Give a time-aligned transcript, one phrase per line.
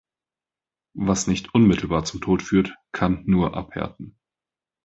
[0.97, 4.17] Was nicht unmitterlbar zum Tod führt, kann nur abhärten.